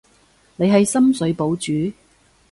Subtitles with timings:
[0.55, 1.95] 你喺深水埗住？